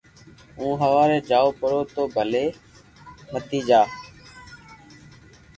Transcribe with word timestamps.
ھون 0.57 0.71
ھوارو 0.83 1.19
جاو 1.29 1.47
پرو 1.59 1.81
تو 1.93 2.01
ڀلي 2.15 2.45
متيجا 3.31 3.81